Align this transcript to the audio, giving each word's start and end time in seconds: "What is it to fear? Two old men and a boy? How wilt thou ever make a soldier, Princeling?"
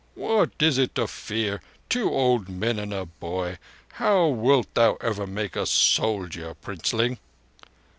"What 0.15 0.49
is 0.59 0.79
it 0.79 0.95
to 0.95 1.05
fear? 1.05 1.61
Two 1.87 2.09
old 2.09 2.49
men 2.49 2.79
and 2.79 2.91
a 2.91 3.05
boy? 3.05 3.59
How 4.01 4.25
wilt 4.29 4.73
thou 4.73 4.95
ever 4.95 5.27
make 5.27 5.55
a 5.55 5.67
soldier, 5.67 6.55
Princeling?" 6.55 7.19